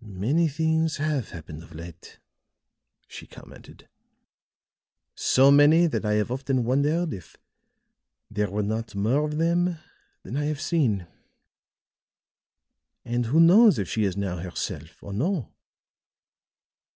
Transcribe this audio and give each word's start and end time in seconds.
"Many 0.00 0.46
things 0.46 0.98
have 0.98 1.30
happened 1.30 1.60
of 1.64 1.74
late," 1.74 2.20
she 3.08 3.26
commented; 3.26 3.88
"so 5.16 5.50
many 5.50 5.88
that 5.88 6.04
I 6.04 6.12
have 6.12 6.30
often 6.30 6.62
wondered 6.62 7.12
if 7.12 7.36
there 8.30 8.48
were 8.48 8.62
not 8.62 8.94
more 8.94 9.24
of 9.24 9.38
them 9.38 9.78
than 10.22 10.36
I 10.36 10.44
have 10.44 10.60
seen. 10.60 11.08
And 13.04 13.26
who 13.26 13.40
knows 13.40 13.76
if 13.76 13.88
she 13.88 14.04
is 14.04 14.16
now 14.16 14.36
herself, 14.36 15.02
or 15.02 15.12
no? 15.12 15.52